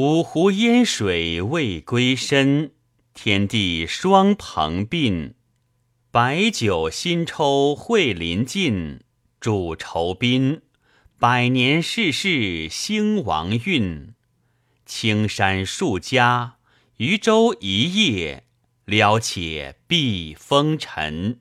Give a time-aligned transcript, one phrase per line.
[0.00, 2.70] 五湖烟水未归身，
[3.14, 5.32] 天地双蓬鬓。
[6.12, 9.00] 白酒新抽会临近，
[9.40, 10.62] 主酬宾。
[11.18, 14.14] 百年世事兴亡运，
[14.86, 16.58] 青山数家，
[16.98, 18.44] 渔舟一叶，
[18.84, 21.40] 了且避风尘。